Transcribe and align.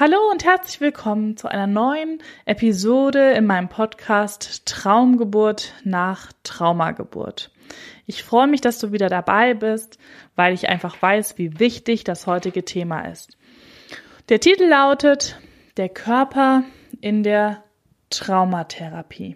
Hallo 0.00 0.30
und 0.30 0.44
herzlich 0.44 0.80
willkommen 0.80 1.36
zu 1.36 1.48
einer 1.48 1.66
neuen 1.66 2.22
Episode 2.44 3.32
in 3.32 3.46
meinem 3.46 3.68
Podcast 3.68 4.64
Traumgeburt 4.64 5.74
nach 5.82 6.32
Traumageburt. 6.44 7.50
Ich 8.06 8.22
freue 8.22 8.46
mich, 8.46 8.60
dass 8.60 8.78
du 8.78 8.92
wieder 8.92 9.08
dabei 9.08 9.54
bist, 9.54 9.98
weil 10.36 10.54
ich 10.54 10.68
einfach 10.68 11.02
weiß, 11.02 11.36
wie 11.36 11.58
wichtig 11.58 12.04
das 12.04 12.28
heutige 12.28 12.64
Thema 12.64 13.08
ist. 13.08 13.36
Der 14.28 14.38
Titel 14.38 14.66
lautet 14.66 15.40
Der 15.76 15.88
Körper 15.88 16.62
in 17.00 17.24
der 17.24 17.64
Traumatherapie. 18.10 19.34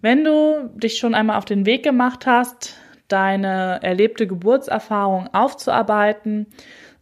Wenn 0.00 0.22
du 0.22 0.70
dich 0.76 0.98
schon 0.98 1.16
einmal 1.16 1.38
auf 1.38 1.44
den 1.44 1.66
Weg 1.66 1.82
gemacht 1.82 2.24
hast, 2.24 2.76
deine 3.08 3.80
erlebte 3.82 4.28
Geburtserfahrung 4.28 5.26
aufzuarbeiten, 5.34 6.46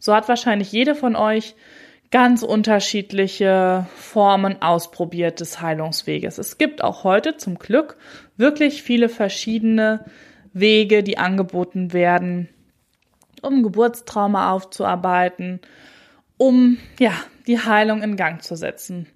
so 0.03 0.13
hat 0.13 0.27
wahrscheinlich 0.27 0.69
jede 0.69 0.95
von 0.95 1.15
euch 1.15 1.55
ganz 2.11 2.43
unterschiedliche 2.43 3.87
Formen 3.95 4.61
ausprobiert 4.61 5.39
des 5.39 5.61
Heilungsweges. 5.61 6.39
Es 6.39 6.57
gibt 6.57 6.83
auch 6.83 7.05
heute 7.05 7.37
zum 7.37 7.57
Glück 7.57 7.95
wirklich 8.35 8.83
viele 8.83 9.07
verschiedene 9.07 10.03
Wege, 10.51 11.03
die 11.03 11.17
angeboten 11.17 11.93
werden, 11.93 12.49
um 13.41 13.63
Geburtstrauma 13.63 14.51
aufzuarbeiten, 14.51 15.61
um 16.35 16.79
ja, 16.99 17.13
die 17.47 17.59
Heilung 17.59 18.03
in 18.03 18.17
Gang 18.17 18.43
zu 18.43 18.57
setzen. 18.57 19.07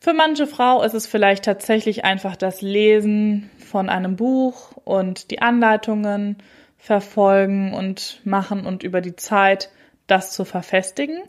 Für 0.00 0.14
manche 0.14 0.48
Frau 0.48 0.82
ist 0.82 0.94
es 0.94 1.06
vielleicht 1.06 1.44
tatsächlich 1.44 2.04
einfach 2.04 2.34
das 2.34 2.60
Lesen 2.60 3.50
von 3.64 3.88
einem 3.88 4.16
Buch 4.16 4.72
und 4.82 5.30
die 5.30 5.40
Anleitungen 5.40 6.38
verfolgen 6.76 7.72
und 7.72 8.20
machen 8.24 8.66
und 8.66 8.82
über 8.82 9.00
die 9.00 9.14
Zeit 9.14 9.70
das 10.06 10.32
zu 10.32 10.44
verfestigen 10.44 11.22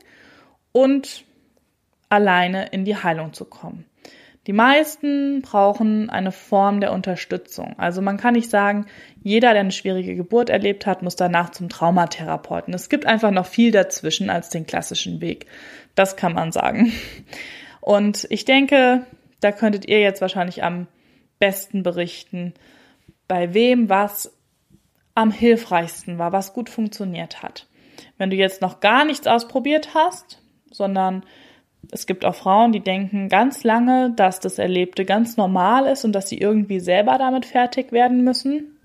und 0.72 1.26
alleine 2.10 2.68
in 2.68 2.86
die 2.86 2.96
Heilung 2.96 3.34
zu 3.34 3.46
kommen. 3.46 3.86
Die 4.48 4.54
meisten 4.54 5.42
brauchen 5.42 6.12
eine 6.12 6.32
Form 6.32 6.80
der 6.80 6.92
Unterstützung. 6.92 7.74
Also 7.80 8.02
man 8.02 8.18
kann 8.18 8.36
nicht 8.36 8.52
sagen, 8.52 8.86
jeder, 9.24 9.52
der 9.52 9.62
eine 9.62 9.72
schwierige 9.72 10.16
Geburt 10.16 10.52
erlebt 10.52 10.86
hat, 10.86 11.02
muss 11.02 11.16
danach 11.16 11.50
zum 11.50 11.68
Traumatherapeuten. 11.68 12.74
Es 12.74 12.90
gibt 12.90 13.08
einfach 13.08 13.32
noch 13.32 13.48
viel 13.48 13.72
dazwischen 13.72 14.30
als 14.30 14.50
den 14.50 14.68
klassischen 14.68 15.20
Weg. 15.20 15.48
Das 15.96 16.16
kann 16.16 16.34
man 16.34 16.52
sagen. 16.52 16.92
Und 17.82 18.28
ich 18.30 18.46
denke, 18.46 19.06
da 19.40 19.52
könntet 19.52 19.88
ihr 19.88 20.00
jetzt 20.00 20.22
wahrscheinlich 20.22 20.64
am 20.64 20.88
besten 21.40 21.82
berichten, 21.82 22.54
bei 23.28 23.54
wem 23.56 23.90
was 23.90 24.32
am 25.16 25.32
hilfreichsten 25.32 26.20
war, 26.20 26.32
was 26.32 26.54
gut 26.54 26.70
funktioniert 26.70 27.42
hat. 27.42 27.68
Wenn 28.18 28.30
du 28.30 28.36
jetzt 28.36 28.62
noch 28.62 28.80
gar 28.80 29.06
nichts 29.06 29.28
ausprobiert 29.28 29.94
hast, 29.94 30.42
sondern 30.72 31.24
es 31.92 32.06
gibt 32.08 32.26
auch 32.26 32.36
Frauen, 32.36 32.72
die 32.72 32.80
denken 32.80 33.30
ganz 33.30 33.64
lange, 33.64 34.12
dass 34.16 34.40
das 34.40 34.58
Erlebte 34.58 35.06
ganz 35.06 35.38
normal 35.38 35.86
ist 35.88 36.06
und 36.06 36.14
dass 36.14 36.30
sie 36.30 36.38
irgendwie 36.38 36.80
selber 36.80 37.18
damit 37.18 37.46
fertig 37.46 37.92
werden 37.92 38.24
müssen, 38.24 38.78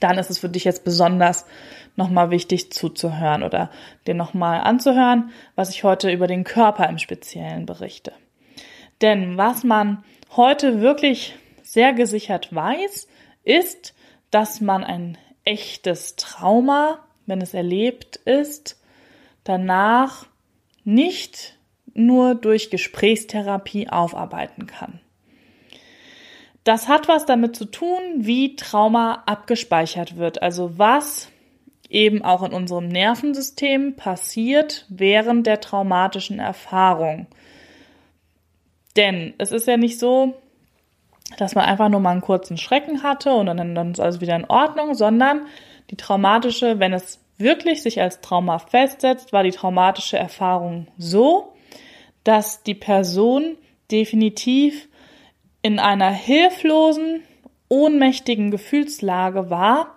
dann 0.00 0.18
ist 0.18 0.30
es 0.30 0.38
für 0.38 0.48
dich 0.48 0.64
jetzt 0.64 0.84
besonders 0.84 1.46
nochmal 1.96 2.30
wichtig 2.30 2.72
zuzuhören 2.72 3.42
oder 3.42 3.70
dir 4.06 4.14
nochmal 4.14 4.60
anzuhören, 4.60 5.30
was 5.56 5.70
ich 5.70 5.82
heute 5.82 6.12
über 6.12 6.28
den 6.28 6.44
Körper 6.44 6.88
im 6.88 6.98
Speziellen 6.98 7.66
berichte. 7.66 8.12
Denn 9.02 9.36
was 9.36 9.64
man 9.64 10.04
heute 10.36 10.80
wirklich 10.80 11.36
sehr 11.62 11.92
gesichert 11.92 12.54
weiß, 12.54 13.08
ist, 13.42 13.94
dass 14.30 14.60
man 14.60 14.84
ein 14.84 15.18
echtes 15.44 16.16
Trauma 16.16 17.00
wenn 17.28 17.40
es 17.40 17.54
erlebt 17.54 18.16
ist, 18.16 18.80
danach 19.44 20.26
nicht 20.84 21.56
nur 21.94 22.34
durch 22.34 22.70
Gesprächstherapie 22.70 23.88
aufarbeiten 23.88 24.66
kann. 24.66 25.00
Das 26.64 26.88
hat 26.88 27.08
was 27.08 27.26
damit 27.26 27.56
zu 27.56 27.64
tun, 27.64 27.98
wie 28.16 28.56
Trauma 28.56 29.22
abgespeichert 29.26 30.16
wird, 30.16 30.42
also 30.42 30.78
was 30.78 31.28
eben 31.88 32.22
auch 32.22 32.42
in 32.42 32.52
unserem 32.52 32.88
Nervensystem 32.88 33.96
passiert 33.96 34.84
während 34.88 35.46
der 35.46 35.60
traumatischen 35.60 36.38
Erfahrung. 36.38 37.26
Denn 38.96 39.34
es 39.38 39.52
ist 39.52 39.66
ja 39.66 39.76
nicht 39.76 39.98
so, 39.98 40.34
dass 41.36 41.54
man 41.54 41.64
einfach 41.64 41.88
nur 41.88 42.00
mal 42.00 42.12
einen 42.12 42.20
kurzen 42.20 42.56
Schrecken 42.56 43.02
hatte 43.02 43.32
und 43.32 43.46
dann, 43.46 43.92
ist 43.92 44.00
alles 44.00 44.20
wieder 44.20 44.36
in 44.36 44.46
Ordnung, 44.46 44.94
sondern 44.94 45.46
die 45.90 45.96
traumatische, 45.96 46.78
wenn 46.78 46.92
es 46.92 47.20
wirklich 47.38 47.82
sich 47.82 48.00
als 48.00 48.20
Trauma 48.20 48.58
festsetzt, 48.58 49.32
war 49.32 49.44
die 49.44 49.50
traumatische 49.50 50.18
Erfahrung 50.18 50.88
so, 50.98 51.54
dass 52.24 52.62
die 52.62 52.74
Person 52.74 53.56
definitiv 53.90 54.88
in 55.62 55.78
einer 55.78 56.10
hilflosen, 56.10 57.22
ohnmächtigen 57.68 58.50
Gefühlslage 58.50 59.50
war, 59.50 59.96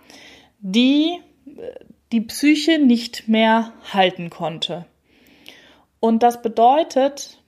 die 0.60 1.20
die 2.12 2.22
Psyche 2.22 2.80
nicht 2.80 3.28
mehr 3.28 3.74
halten 3.94 4.30
konnte. 4.30 4.86
Und 6.00 6.24
das 6.24 6.42
bedeutet, 6.42 7.42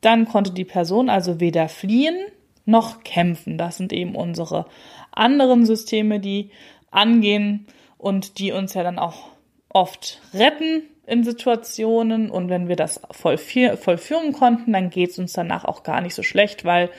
dann 0.00 0.26
konnte 0.26 0.52
die 0.52 0.64
Person 0.64 1.08
also 1.08 1.40
weder 1.40 1.68
fliehen 1.68 2.16
noch 2.64 3.04
kämpfen. 3.04 3.58
Das 3.58 3.76
sind 3.76 3.92
eben 3.92 4.14
unsere 4.14 4.66
anderen 5.12 5.66
Systeme, 5.66 6.20
die 6.20 6.50
angehen 6.90 7.66
und 8.04 8.38
die 8.38 8.52
uns 8.52 8.74
ja 8.74 8.82
dann 8.82 8.98
auch 8.98 9.30
oft 9.70 10.20
retten 10.34 10.82
in 11.06 11.24
Situationen 11.24 12.30
und 12.30 12.50
wenn 12.50 12.68
wir 12.68 12.76
das 12.76 13.00
vollführen 13.10 14.32
konnten, 14.34 14.74
dann 14.74 14.90
geht 14.90 15.10
es 15.10 15.18
uns 15.18 15.32
danach 15.32 15.64
auch 15.64 15.82
gar 15.84 16.02
nicht 16.02 16.14
so 16.14 16.22
schlecht, 16.22 16.66
weil 16.66 16.90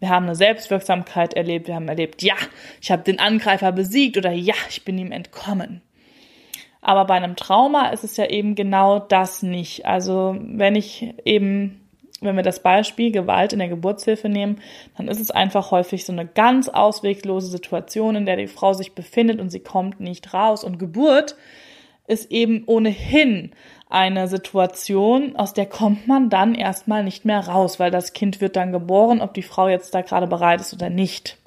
wir 0.00 0.10
haben 0.10 0.26
eine 0.26 0.34
Selbstwirksamkeit 0.34 1.32
erlebt, 1.32 1.66
wir 1.66 1.76
haben 1.76 1.88
erlebt, 1.88 2.22
ja, 2.22 2.34
ich 2.80 2.90
habe 2.90 3.02
den 3.02 3.20
Angreifer 3.20 3.72
besiegt 3.72 4.18
oder 4.18 4.32
ja, 4.32 4.54
ich 4.68 4.84
bin 4.84 4.98
ihm 4.98 5.12
entkommen. 5.12 5.80
Aber 6.82 7.06
bei 7.06 7.14
einem 7.14 7.36
Trauma 7.36 7.88
ist 7.88 8.04
es 8.04 8.18
ja 8.18 8.26
eben 8.26 8.54
genau 8.54 8.98
das 8.98 9.42
nicht. 9.42 9.86
Also 9.86 10.36
wenn 10.40 10.76
ich 10.76 11.14
eben 11.24 11.89
wenn 12.20 12.36
wir 12.36 12.42
das 12.42 12.62
Beispiel 12.62 13.10
Gewalt 13.10 13.52
in 13.52 13.58
der 13.58 13.68
Geburtshilfe 13.68 14.28
nehmen, 14.28 14.60
dann 14.96 15.08
ist 15.08 15.20
es 15.20 15.30
einfach 15.30 15.70
häufig 15.70 16.04
so 16.04 16.12
eine 16.12 16.26
ganz 16.26 16.68
ausweglose 16.68 17.48
Situation, 17.48 18.16
in 18.16 18.26
der 18.26 18.36
die 18.36 18.46
Frau 18.46 18.72
sich 18.72 18.94
befindet 18.94 19.40
und 19.40 19.50
sie 19.50 19.60
kommt 19.60 20.00
nicht 20.00 20.34
raus. 20.34 20.64
Und 20.64 20.78
Geburt 20.78 21.36
ist 22.06 22.30
eben 22.30 22.64
ohnehin 22.66 23.52
eine 23.88 24.28
Situation, 24.28 25.36
aus 25.36 25.52
der 25.54 25.66
kommt 25.66 26.06
man 26.06 26.30
dann 26.30 26.54
erstmal 26.54 27.02
nicht 27.04 27.24
mehr 27.24 27.40
raus, 27.40 27.80
weil 27.80 27.90
das 27.90 28.12
Kind 28.12 28.40
wird 28.40 28.56
dann 28.56 28.72
geboren, 28.72 29.20
ob 29.20 29.34
die 29.34 29.42
Frau 29.42 29.68
jetzt 29.68 29.94
da 29.94 30.02
gerade 30.02 30.26
bereit 30.26 30.60
ist 30.60 30.74
oder 30.74 30.90
nicht. 30.90 31.38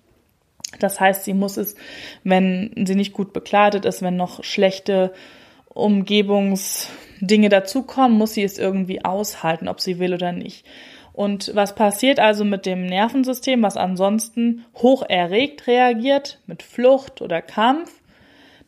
Das 0.79 0.99
heißt, 0.99 1.23
sie 1.23 1.33
muss 1.33 1.57
es, 1.57 1.75
wenn 2.23 2.73
sie 2.85 2.95
nicht 2.95 3.13
gut 3.13 3.31
bekleidet 3.31 3.85
ist, 3.85 4.01
wenn 4.01 4.17
noch 4.17 4.43
schlechte 4.43 5.13
Umgebungsdinge 7.13 7.49
dazukommen, 7.49 8.17
muss 8.17 8.33
sie 8.33 8.43
es 8.43 8.57
irgendwie 8.57 9.03
aushalten, 9.03 9.67
ob 9.67 9.79
sie 9.79 9.99
will 9.99 10.13
oder 10.13 10.31
nicht. 10.31 10.65
Und 11.13 11.51
was 11.53 11.75
passiert 11.75 12.19
also 12.19 12.43
mit 12.43 12.65
dem 12.65 12.85
Nervensystem, 12.85 13.61
was 13.61 13.77
ansonsten 13.77 14.65
hoch 14.75 15.03
erregt 15.07 15.67
reagiert, 15.67 16.39
mit 16.47 16.63
Flucht 16.63 17.21
oder 17.21 17.41
Kampf? 17.41 18.01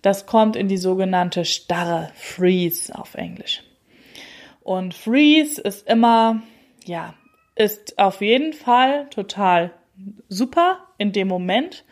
Das 0.01 0.27
kommt 0.27 0.55
in 0.55 0.67
die 0.67 0.77
sogenannte 0.77 1.45
Starre, 1.45 2.11
Freeze 2.13 2.93
auf 2.93 3.15
Englisch. 3.15 3.63
Und 4.61 4.93
Freeze 4.93 5.59
ist 5.59 5.87
immer, 5.87 6.43
ja, 6.85 7.15
ist 7.55 7.97
auf 7.97 8.21
jeden 8.21 8.53
Fall 8.53 9.07
total 9.09 9.71
super 10.29 10.79
in 10.99 11.11
dem 11.11 11.27
Moment, 11.27 11.83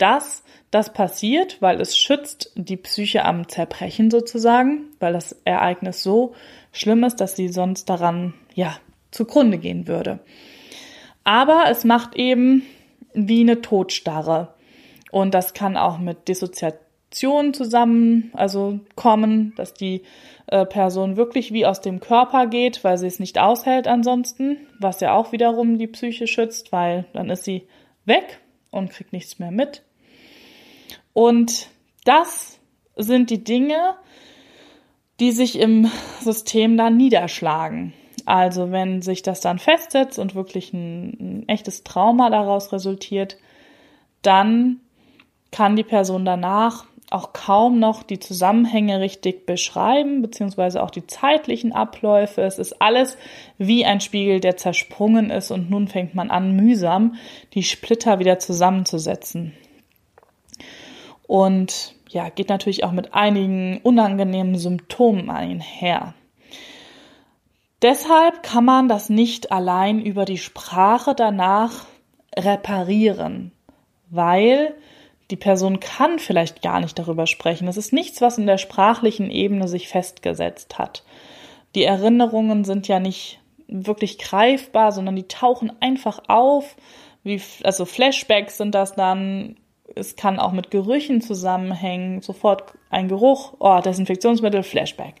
dass 0.00 0.44
das 0.70 0.92
passiert, 0.92 1.60
weil 1.60 1.80
es 1.80 1.98
schützt 1.98 2.52
die 2.54 2.76
Psyche 2.76 3.24
am 3.24 3.48
Zerbrechen 3.48 4.10
sozusagen, 4.10 4.86
weil 5.00 5.12
das 5.12 5.32
Ereignis 5.44 6.02
so 6.02 6.34
schlimm 6.72 7.04
ist, 7.04 7.16
dass 7.16 7.36
sie 7.36 7.48
sonst 7.48 7.86
daran, 7.90 8.34
ja, 8.54 8.76
zugrunde 9.10 9.58
gehen 9.58 9.88
würde. 9.88 10.20
Aber 11.24 11.64
es 11.68 11.84
macht 11.84 12.14
eben 12.14 12.62
wie 13.12 13.40
eine 13.40 13.60
Todstarre. 13.60 14.54
Und 15.10 15.34
das 15.34 15.54
kann 15.54 15.76
auch 15.76 15.98
mit 15.98 16.28
Dissoziation 16.28 17.52
zusammen, 17.52 18.30
also 18.34 18.78
kommen, 18.94 19.52
dass 19.56 19.74
die 19.74 20.02
äh, 20.46 20.64
Person 20.64 21.16
wirklich 21.16 21.52
wie 21.52 21.66
aus 21.66 21.80
dem 21.80 21.98
Körper 21.98 22.46
geht, 22.46 22.84
weil 22.84 22.96
sie 22.96 23.08
es 23.08 23.18
nicht 23.18 23.38
aushält 23.38 23.88
ansonsten, 23.88 24.58
was 24.78 25.00
ja 25.00 25.14
auch 25.14 25.32
wiederum 25.32 25.78
die 25.78 25.88
Psyche 25.88 26.28
schützt, 26.28 26.70
weil 26.70 27.06
dann 27.12 27.28
ist 27.28 27.44
sie 27.44 27.66
weg 28.04 28.40
und 28.70 28.90
kriegt 28.90 29.12
nichts 29.12 29.40
mehr 29.40 29.50
mit. 29.50 29.82
Und 31.20 31.68
das 32.06 32.58
sind 32.96 33.28
die 33.28 33.44
Dinge, 33.44 33.94
die 35.20 35.32
sich 35.32 35.58
im 35.58 35.90
System 36.22 36.78
dann 36.78 36.96
niederschlagen. 36.96 37.92
Also 38.24 38.72
wenn 38.72 39.02
sich 39.02 39.20
das 39.20 39.42
dann 39.42 39.58
festsetzt 39.58 40.18
und 40.18 40.34
wirklich 40.34 40.72
ein, 40.72 41.18
ein, 41.20 41.44
echtes 41.46 41.84
Trauma 41.84 42.30
daraus 42.30 42.72
resultiert, 42.72 43.36
dann 44.22 44.80
kann 45.50 45.76
die 45.76 45.84
Person 45.84 46.24
danach 46.24 46.86
auch 47.10 47.34
kaum 47.34 47.78
noch 47.78 48.02
die 48.02 48.18
Zusammenhänge 48.18 49.00
richtig 49.00 49.44
beschreiben, 49.44 50.22
beziehungsweise 50.22 50.82
auch 50.82 50.90
die 50.90 51.06
zeitlichen 51.06 51.74
Abläufe. 51.74 52.40
Es 52.40 52.58
ist 52.58 52.80
alles 52.80 53.18
wie 53.58 53.84
ein 53.84 54.00
Spiegel, 54.00 54.40
der 54.40 54.56
zersprungen 54.56 55.28
ist 55.28 55.50
und 55.50 55.68
nun 55.68 55.86
fängt 55.86 56.14
man 56.14 56.30
an, 56.30 56.56
mühsam 56.56 57.16
die 57.52 57.62
Splitter 57.62 58.20
wieder 58.20 58.38
zusammenzusetzen. 58.38 59.52
Und 61.30 61.94
ja, 62.08 62.28
geht 62.28 62.48
natürlich 62.48 62.82
auch 62.82 62.90
mit 62.90 63.14
einigen 63.14 63.78
unangenehmen 63.84 64.58
Symptomen 64.58 65.30
einher. 65.30 66.14
Deshalb 67.82 68.42
kann 68.42 68.64
man 68.64 68.88
das 68.88 69.10
nicht 69.10 69.52
allein 69.52 70.00
über 70.00 70.24
die 70.24 70.38
Sprache 70.38 71.14
danach 71.14 71.86
reparieren, 72.36 73.52
weil 74.08 74.74
die 75.30 75.36
Person 75.36 75.78
kann 75.78 76.18
vielleicht 76.18 76.62
gar 76.62 76.80
nicht 76.80 76.98
darüber 76.98 77.28
sprechen. 77.28 77.68
Es 77.68 77.76
ist 77.76 77.92
nichts, 77.92 78.20
was 78.20 78.36
in 78.36 78.48
der 78.48 78.58
sprachlichen 78.58 79.30
Ebene 79.30 79.68
sich 79.68 79.86
festgesetzt 79.86 80.80
hat. 80.80 81.04
Die 81.76 81.84
Erinnerungen 81.84 82.64
sind 82.64 82.88
ja 82.88 82.98
nicht 82.98 83.38
wirklich 83.68 84.18
greifbar, 84.18 84.90
sondern 84.90 85.14
die 85.14 85.28
tauchen 85.28 85.70
einfach 85.78 86.22
auf. 86.26 86.74
Wie, 87.22 87.40
also 87.62 87.84
Flashbacks 87.84 88.56
sind 88.56 88.74
das 88.74 88.96
dann. 88.96 89.59
Es 89.94 90.16
kann 90.16 90.38
auch 90.38 90.52
mit 90.52 90.70
Gerüchen 90.70 91.20
zusammenhängen. 91.20 92.20
Sofort 92.22 92.74
ein 92.90 93.08
Geruch, 93.08 93.54
oh, 93.58 93.80
Desinfektionsmittel, 93.80 94.62
Flashback. 94.62 95.14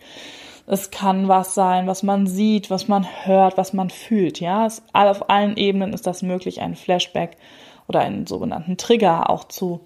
Es 0.66 0.90
kann 0.90 1.26
was 1.26 1.54
sein, 1.54 1.86
was 1.86 2.02
man 2.02 2.26
sieht, 2.26 2.70
was 2.70 2.86
man 2.86 3.06
hört, 3.24 3.56
was 3.56 3.72
man 3.72 3.90
fühlt. 3.90 4.40
Ja, 4.40 4.66
es, 4.66 4.82
auf 4.92 5.28
allen 5.28 5.56
Ebenen 5.56 5.92
ist 5.92 6.06
das 6.06 6.22
möglich, 6.22 6.60
einen 6.60 6.76
Flashback 6.76 7.36
oder 7.88 8.00
einen 8.00 8.26
sogenannten 8.26 8.76
Trigger 8.76 9.30
auch 9.30 9.44
zu, 9.44 9.80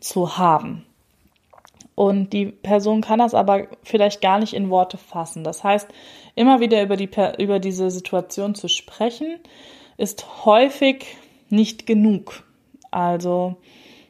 zu 0.00 0.38
haben. 0.38 0.86
Und 1.94 2.32
die 2.32 2.46
Person 2.46 3.00
kann 3.00 3.18
das 3.18 3.34
aber 3.34 3.66
vielleicht 3.82 4.20
gar 4.20 4.38
nicht 4.38 4.54
in 4.54 4.70
Worte 4.70 4.96
fassen. 4.96 5.42
Das 5.42 5.64
heißt, 5.64 5.88
immer 6.36 6.60
wieder 6.60 6.80
über, 6.82 6.96
die, 6.96 7.10
über 7.38 7.58
diese 7.58 7.90
Situation 7.90 8.54
zu 8.54 8.68
sprechen, 8.68 9.40
ist 9.96 10.44
häufig 10.46 11.16
nicht 11.50 11.86
genug. 11.86 12.44
Also 12.90 13.56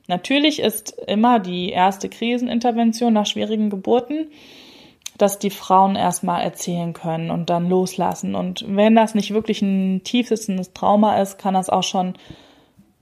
natürlich 0.08 0.60
ist 0.60 0.98
immer 1.06 1.38
die 1.38 1.70
erste 1.70 2.08
Krisenintervention 2.08 3.12
nach 3.12 3.26
schwierigen 3.26 3.70
Geburten, 3.70 4.28
dass 5.16 5.38
die 5.38 5.50
Frauen 5.50 5.96
erstmal 5.96 6.42
erzählen 6.42 6.92
können 6.92 7.30
und 7.30 7.50
dann 7.50 7.68
loslassen. 7.68 8.34
Und 8.34 8.64
wenn 8.68 8.94
das 8.94 9.14
nicht 9.14 9.32
wirklich 9.32 9.62
ein 9.62 10.02
tiefsitzendes 10.04 10.72
Trauma 10.72 11.20
ist, 11.20 11.38
kann 11.38 11.54
das 11.54 11.70
auch 11.70 11.82
schon 11.82 12.14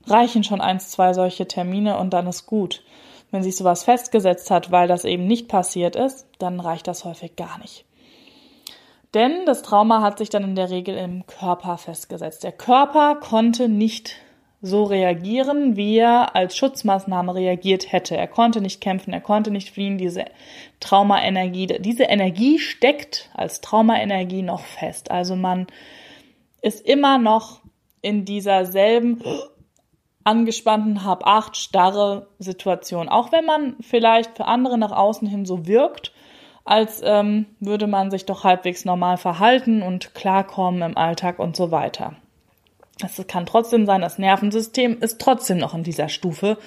reichen 0.09 0.43
schon 0.43 0.61
eins, 0.61 0.89
zwei 0.89 1.13
solche 1.13 1.47
Termine 1.47 1.97
und 1.97 2.11
dann 2.11 2.27
ist 2.27 2.45
gut. 2.45 2.83
Wenn 3.29 3.43
sich 3.43 3.57
sowas 3.57 3.83
festgesetzt 3.83 4.49
hat, 4.51 4.71
weil 4.71 4.87
das 4.87 5.03
eben 5.03 5.27
nicht 5.27 5.47
passiert 5.47 5.95
ist, 5.95 6.27
dann 6.39 6.59
reicht 6.59 6.87
das 6.87 7.03
häufig 7.03 7.35
gar 7.35 7.59
nicht. 7.59 7.85
Denn 9.13 9.45
das 9.45 9.61
Trauma 9.63 10.01
hat 10.01 10.17
sich 10.17 10.29
dann 10.29 10.43
in 10.43 10.55
der 10.55 10.69
Regel 10.69 10.95
im 10.97 11.25
Körper 11.27 11.77
festgesetzt. 11.77 12.43
Der 12.43 12.51
Körper 12.51 13.15
konnte 13.15 13.69
nicht 13.69 14.15
so 14.61 14.83
reagieren, 14.83 15.75
wie 15.75 15.97
er 15.97 16.35
als 16.35 16.57
Schutzmaßnahme 16.57 17.35
reagiert 17.35 17.91
hätte. 17.91 18.17
Er 18.17 18.27
konnte 18.27 18.59
nicht 18.59 18.81
kämpfen, 18.81 19.13
er 19.13 19.21
konnte 19.21 19.51
nicht 19.51 19.71
fliehen. 19.71 19.97
Diese 19.97 20.25
Traumaenergie, 20.79 21.67
diese 21.79 22.03
Energie 22.03 22.57
steckt 22.57 23.29
als 23.33 23.61
Traumaenergie 23.61 24.41
noch 24.41 24.61
fest. 24.61 25.11
Also 25.11 25.35
man 25.35 25.67
ist 26.61 26.85
immer 26.85 27.17
noch 27.19 27.61
in 28.01 28.25
dieser 28.25 28.65
selben 28.65 29.21
angespannten 30.23 31.03
Hab-Acht, 31.05 31.55
starre 31.55 32.27
Situation. 32.39 33.09
Auch 33.09 33.31
wenn 33.31 33.45
man 33.45 33.77
vielleicht 33.79 34.37
für 34.37 34.45
andere 34.45 34.77
nach 34.77 34.91
außen 34.91 35.27
hin 35.27 35.45
so 35.45 35.67
wirkt, 35.67 36.11
als 36.65 37.01
ähm, 37.03 37.45
würde 37.61 37.87
man 37.87 38.11
sich 38.11 38.25
doch 38.25 38.43
halbwegs 38.43 38.83
normal 38.83 39.17
verhalten 39.17 39.81
und 39.81 40.13
klarkommen 40.15 40.81
im 40.81 40.97
Alltag 40.97 41.39
und 41.39 41.55
so 41.55 41.71
weiter. 41.71 42.15
Es 43.03 43.25
kann 43.27 43.45
trotzdem 43.45 43.85
sein, 43.85 44.01
das 44.01 44.17
Nervensystem 44.17 44.99
ist 44.99 45.19
trotzdem 45.19 45.57
noch 45.57 45.73
in 45.73 45.83
dieser 45.83 46.09
Stufe 46.09 46.57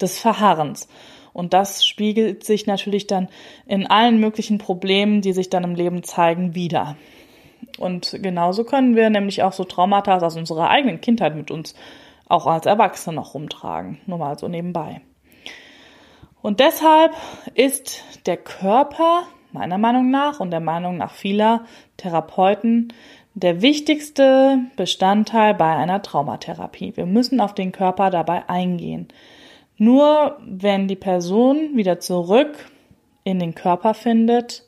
des 0.00 0.18
Verharrens. 0.18 0.88
Und 1.32 1.52
das 1.52 1.86
spiegelt 1.86 2.44
sich 2.44 2.66
natürlich 2.66 3.06
dann 3.06 3.28
in 3.66 3.86
allen 3.86 4.18
möglichen 4.18 4.58
Problemen, 4.58 5.20
die 5.20 5.32
sich 5.32 5.50
dann 5.50 5.64
im 5.64 5.74
Leben 5.74 6.02
zeigen, 6.02 6.54
wieder. 6.54 6.96
Und 7.78 8.18
genauso 8.22 8.64
können 8.64 8.96
wir 8.96 9.10
nämlich 9.10 9.42
auch 9.42 9.52
so 9.52 9.64
Traumata 9.64 10.16
aus 10.16 10.36
unserer 10.36 10.70
eigenen 10.70 11.00
Kindheit 11.00 11.36
mit 11.36 11.50
uns 11.50 11.74
auch 12.28 12.46
als 12.46 12.66
Erwachsene 12.66 13.16
noch 13.16 13.34
rumtragen. 13.34 13.98
Nur 14.06 14.18
mal 14.18 14.38
so 14.38 14.48
nebenbei. 14.48 15.02
Und 16.42 16.60
deshalb 16.60 17.12
ist 17.54 18.02
der 18.26 18.36
Körper 18.36 19.24
meiner 19.52 19.78
Meinung 19.78 20.10
nach 20.10 20.40
und 20.40 20.50
der 20.50 20.60
Meinung 20.60 20.96
nach 20.96 21.12
vieler 21.12 21.64
Therapeuten 21.96 22.92
der 23.36 23.60
wichtigste 23.60 24.60
Bestandteil 24.76 25.52
bei 25.52 25.76
einer 25.76 26.00
Traumatherapie. 26.00 26.96
Wir 26.96 27.04
müssen 27.04 27.38
auf 27.38 27.54
den 27.54 27.70
Körper 27.70 28.08
dabei 28.08 28.48
eingehen. 28.48 29.08
Nur 29.76 30.38
wenn 30.42 30.88
die 30.88 30.96
Person 30.96 31.76
wieder 31.76 32.00
zurück 32.00 32.70
in 33.24 33.38
den 33.38 33.54
Körper 33.54 33.92
findet, 33.92 34.64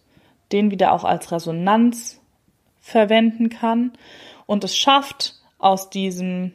den 0.52 0.70
wieder 0.70 0.92
auch 0.92 1.04
als 1.04 1.32
Resonanz 1.32 2.20
verwenden 2.78 3.48
kann 3.48 3.92
und 4.44 4.64
es 4.64 4.76
schafft, 4.76 5.36
aus 5.58 5.88
diesem 5.88 6.52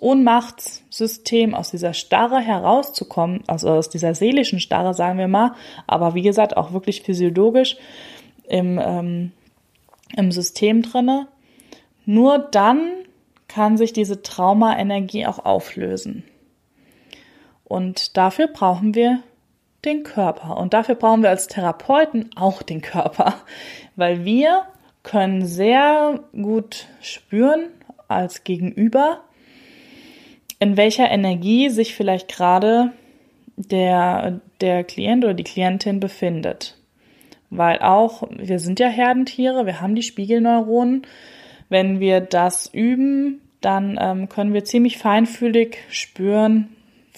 Ohnmachtssystem, 0.00 1.54
aus 1.54 1.70
dieser 1.70 1.94
Starre 1.94 2.40
herauszukommen, 2.40 3.44
also 3.46 3.70
aus 3.70 3.88
dieser 3.88 4.14
seelischen 4.14 4.58
Starre, 4.58 4.92
sagen 4.92 5.18
wir 5.18 5.28
mal, 5.28 5.52
aber 5.86 6.14
wie 6.14 6.22
gesagt 6.22 6.56
auch 6.56 6.72
wirklich 6.72 7.02
physiologisch 7.02 7.76
im, 8.48 8.78
ähm, 8.82 9.32
im 10.16 10.32
System 10.32 10.82
drinne. 10.82 11.28
Nur 12.04 12.38
dann 12.38 12.90
kann 13.48 13.76
sich 13.76 13.92
diese 13.92 14.22
Traumaenergie 14.22 15.26
auch 15.26 15.44
auflösen. 15.44 16.24
Und 17.64 18.16
dafür 18.16 18.46
brauchen 18.46 18.94
wir 18.94 19.22
den 19.84 20.02
Körper. 20.02 20.56
Und 20.56 20.74
dafür 20.74 20.94
brauchen 20.94 21.22
wir 21.22 21.30
als 21.30 21.46
Therapeuten 21.46 22.30
auch 22.36 22.62
den 22.62 22.80
Körper, 22.80 23.34
weil 23.96 24.24
wir 24.24 24.62
können 25.02 25.46
sehr 25.46 26.20
gut 26.32 26.86
spüren 27.00 27.66
als 28.08 28.44
Gegenüber, 28.44 29.20
in 30.58 30.76
welcher 30.76 31.10
Energie 31.10 31.68
sich 31.68 31.94
vielleicht 31.94 32.28
gerade 32.28 32.92
der, 33.56 34.40
der 34.60 34.84
Klient 34.84 35.24
oder 35.24 35.34
die 35.34 35.44
Klientin 35.44 36.00
befindet. 36.00 36.76
Weil 37.50 37.80
auch, 37.80 38.28
wir 38.30 38.58
sind 38.58 38.78
ja 38.80 38.88
Herdentiere, 38.88 39.66
wir 39.66 39.80
haben 39.80 39.94
die 39.94 40.02
Spiegelneuronen. 40.02 41.02
Wenn 41.68 42.00
wir 42.00 42.20
das 42.20 42.66
üben, 42.72 43.40
dann 43.60 43.98
ähm, 44.00 44.28
können 44.28 44.54
wir 44.54 44.64
ziemlich 44.64 44.98
feinfühlig 44.98 45.78
spüren, 45.90 46.68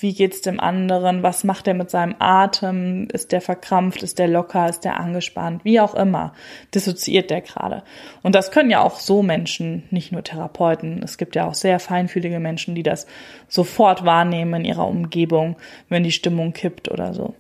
wie 0.01 0.15
geht's 0.15 0.41
dem 0.41 0.61
anderen? 0.61 1.23
Was 1.23 1.45
macht 1.45 1.69
er 1.69 1.75
mit 1.75 1.91
seinem 1.91 2.15
Atem? 2.19 3.09
Ist 3.13 3.33
der 3.33 3.43
verkrampft? 3.43 4.03
Ist 4.03 4.19
der 4.19 4.29
locker? 4.29 4.69
Ist 4.69 4.85
der 4.85 4.99
angespannt? 4.99 5.65
Wie 5.65 5.79
auch 5.79 5.95
immer. 5.95 6.33
Dissoziiert 6.75 7.31
der 7.31 7.43
gerade. 7.43 7.83
Und 8.23 8.35
das 8.35 8.51
können 8.51 8.71
ja 8.71 8.83
auch 8.83 8.99
so 8.99 9.23
Menschen, 9.23 9.83
nicht 9.91 10.11
nur 10.11 10.25
Therapeuten. 10.25 11.03
Es 11.03 11.19
gibt 11.19 11.37
ja 11.37 11.47
auch 11.47 11.55
sehr 11.55 11.79
feinfühlige 11.79 12.41
Menschen, 12.41 12.75
die 12.75 12.83
das 12.83 13.07
sofort 13.49 14.05
wahrnehmen 14.05 14.61
in 14.61 14.65
ihrer 14.65 14.89
Umgebung, 14.89 15.57
wenn 15.91 16.03
die 16.03 16.13
Stimmung 16.13 16.55
kippt 16.55 16.91
oder 16.91 17.13
so. 17.13 17.35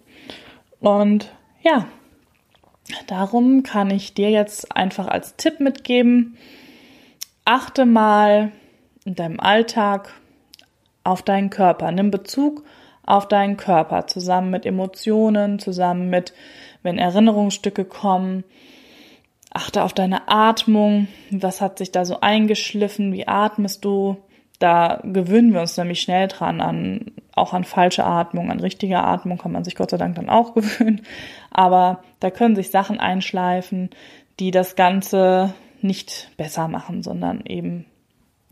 Und 0.81 1.33
ja, 1.63 1.87
darum 3.07 3.63
kann 3.63 3.91
ich 3.91 4.15
dir 4.15 4.31
jetzt 4.31 4.75
einfach 4.77 5.07
als 5.09 5.37
Tipp 5.37 5.61
mitgeben, 5.61 6.37
achte 7.45 7.87
mal 7.87 8.53
in 9.05 9.15
deinem 9.15 9.41
Alltag 9.41 10.13
auf 11.05 11.23
deinen 11.23 11.51
Körper. 11.51 11.91
Nimm 11.91 12.11
Bezug 12.11 12.65
auf 13.05 13.27
deinen 13.27 13.57
Körper, 13.57 14.07
zusammen 14.07 14.51
mit 14.51 14.67
Emotionen, 14.67 15.59
zusammen 15.59 16.11
mit, 16.11 16.33
wenn 16.83 16.99
Erinnerungsstücke 16.99 17.85
kommen. 17.85 18.45
Achte 19.53 19.83
auf 19.83 19.93
deine 19.93 20.29
Atmung. 20.29 21.09
Was 21.31 21.61
hat 21.61 21.79
sich 21.79 21.91
da 21.91 22.05
so 22.05 22.21
eingeschliffen? 22.21 23.13
Wie 23.13 23.27
atmest 23.27 23.85
du? 23.85 24.17
Da 24.61 25.01
gewöhnen 25.03 25.53
wir 25.53 25.61
uns 25.61 25.77
nämlich 25.77 26.01
schnell 26.01 26.29
dran 26.29 26.61
an, 26.61 27.13
auch 27.35 27.55
an 27.55 27.65
falsche 27.65 28.05
Atmung, 28.05 28.51
an 28.51 28.61
richtige 28.61 28.99
Atmung 28.99 29.39
kann 29.39 29.53
man 29.53 29.65
sich 29.65 29.75
Gott 29.75 29.91
sei 29.91 29.97
Dank 29.97 30.15
dann 30.15 30.29
auch 30.29 30.55
gewöhnen. 30.55 31.03
Aber 31.51 32.05
da 32.21 32.31
können 32.31 32.55
sich 32.55 32.71
Sachen 32.71 33.01
einschleifen, 33.01 33.91
die 34.39 34.53
das 34.53 34.77
Ganze 34.77 35.55
nicht 35.81 36.31
besser 36.37 36.69
machen, 36.69 37.03
sondern 37.03 37.43
eben 37.47 37.87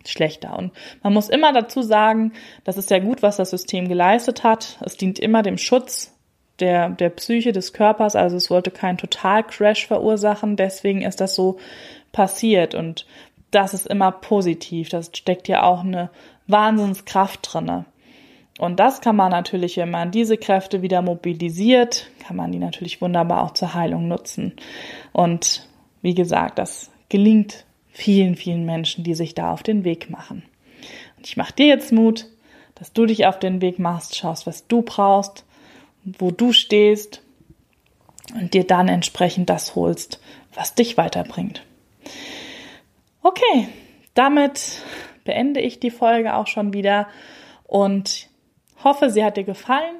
schlechter. 0.07 0.57
Und 0.57 0.73
man 1.03 1.13
muss 1.13 1.29
immer 1.29 1.53
dazu 1.53 1.83
sagen, 1.83 2.33
das 2.65 2.79
ist 2.79 2.91
ja 2.91 2.99
gut, 2.99 3.23
was 3.23 3.37
das 3.37 3.51
System 3.51 3.89
geleistet 3.89 4.43
hat. 4.43 4.79
Es 4.81 4.97
dient 4.97 5.19
immer 5.19 5.43
dem 5.43 5.59
Schutz 5.59 6.15
der, 6.61 6.89
der 6.89 7.11
Psyche 7.11 7.53
des 7.53 7.73
Körpers, 7.73 8.17
also 8.17 8.37
es 8.37 8.51
wollte 8.51 8.71
keinen 8.71 8.99
Totalcrash 8.99 9.87
verursachen, 9.87 10.57
deswegen 10.57 11.03
ist 11.03 11.21
das 11.21 11.35
so 11.35 11.59
passiert 12.11 12.75
und 12.75 13.07
das 13.51 13.75
ist 13.75 13.87
immer 13.87 14.13
positiv. 14.13 14.89
Das 14.89 15.11
steckt 15.15 15.49
ja 15.49 15.63
auch 15.63 15.81
eine 15.81 16.11
Wahnsinnskraft 16.47 17.41
drinne. 17.43 17.85
Und 18.59 18.81
das 18.81 19.01
kann 19.01 19.15
man 19.15 19.31
natürlich, 19.31 19.77
wenn 19.77 19.91
man 19.91 20.11
diese 20.11 20.37
Kräfte 20.37 20.83
wieder 20.83 21.01
mobilisiert, 21.01 22.11
kann 22.27 22.37
man 22.37 22.51
die 22.51 22.59
natürlich 22.59 23.01
wunderbar 23.01 23.45
auch 23.45 23.53
zur 23.53 23.75
Heilung 23.75 24.09
nutzen. 24.09 24.55
Und 25.13 25.69
wie 26.03 26.15
gesagt, 26.15 26.59
das 26.59 26.91
gelingt 27.09 27.65
vielen, 27.91 28.35
vielen 28.35 28.65
Menschen, 28.65 29.05
die 29.05 29.15
sich 29.15 29.35
da 29.35 29.53
auf 29.53 29.63
den 29.63 29.85
Weg 29.85 30.11
machen. 30.11 30.43
Und 31.17 31.27
ich 31.27 31.37
mache 31.37 31.53
dir 31.53 31.67
jetzt 31.67 31.93
Mut, 31.93 32.27
dass 32.75 32.93
du 32.93 33.07
dich 33.07 33.27
auf 33.27 33.39
den 33.39 33.61
Weg 33.61 33.79
machst, 33.79 34.17
schaust, 34.17 34.47
was 34.47 34.67
du 34.67 34.83
brauchst, 34.83 35.45
wo 36.05 36.31
du 36.31 36.53
stehst 36.53 37.23
und 38.35 38.55
dir 38.55 38.65
dann 38.65 38.89
entsprechend 38.89 39.51
das 39.51 39.75
holst, 39.75 40.21
was 40.55 40.75
dich 40.75 40.97
weiterbringt. 40.97 41.65
Okay, 43.23 43.69
damit 44.15 44.83
beende 45.25 45.61
ich 45.61 45.81
die 45.81 45.91
Folge 45.91 46.35
auch 46.35 46.47
schon 46.47 46.73
wieder 46.73 47.09
und 47.65 48.29
hoffe, 48.83 49.11
sie 49.11 49.25
hat 49.25 49.37
dir 49.37 49.45
gefallen. 49.45 49.97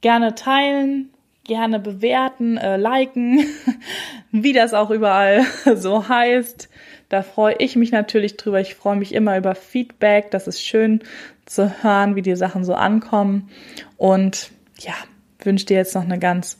Gerne 0.00 0.34
teilen, 0.34 1.12
gerne 1.44 1.78
bewerten, 1.78 2.56
äh, 2.56 2.76
liken, 2.76 3.44
wie 4.32 4.52
das 4.52 4.74
auch 4.74 4.90
überall 4.90 5.44
so 5.76 6.08
heißt. 6.08 6.68
Da 7.08 7.22
freue 7.22 7.56
ich 7.58 7.76
mich 7.76 7.92
natürlich 7.92 8.36
drüber. 8.36 8.60
Ich 8.60 8.74
freue 8.74 8.96
mich 8.96 9.14
immer 9.14 9.36
über 9.36 9.54
Feedback. 9.54 10.30
Das 10.30 10.46
ist 10.46 10.62
schön 10.62 11.02
zu 11.44 11.82
hören, 11.82 12.16
wie 12.16 12.22
die 12.22 12.36
Sachen 12.36 12.64
so 12.64 12.74
ankommen. 12.74 13.50
Und 13.96 14.50
ja, 14.78 14.94
wünsche 15.38 15.66
dir 15.66 15.76
jetzt 15.76 15.94
noch 15.94 16.04
eine 16.04 16.18
ganz 16.18 16.58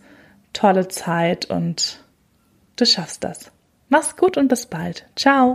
tolle 0.52 0.88
Zeit 0.88 1.47
und 1.47 2.04
du 2.76 2.85
schaffst 2.85 3.25
das. 3.25 3.50
Mach's 3.88 4.16
gut 4.16 4.37
und 4.37 4.49
bis 4.49 4.66
bald. 4.66 5.07
Ciao. 5.16 5.50